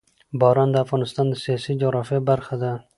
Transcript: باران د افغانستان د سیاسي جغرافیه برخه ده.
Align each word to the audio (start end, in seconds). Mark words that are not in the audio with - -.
باران 0.39 0.69
د 0.71 0.77
افغانستان 0.85 1.25
د 1.29 1.33
سیاسي 1.43 1.73
جغرافیه 1.81 2.19
برخه 2.29 2.55
ده. 2.61 2.71